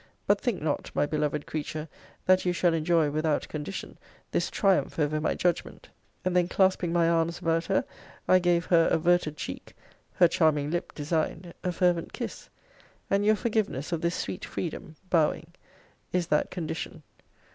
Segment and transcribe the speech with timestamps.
[0.25, 1.87] But think not, my beloved creature,
[2.25, 3.99] that you shall enjoy, without condition,
[4.31, 5.89] this triumph over my judgment.
[6.25, 7.85] And then, clasping my arms about her,
[8.27, 9.75] I gave her averted cheek
[10.13, 12.49] (her charming lip designed) a fervent kiss.
[13.11, 15.51] And your forgiveness of this sweet freedom [bowing]
[16.11, 17.03] is that condition.